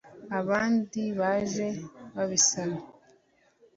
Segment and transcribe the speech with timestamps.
[0.39, 1.67] abandi baje
[2.15, 2.77] babisaba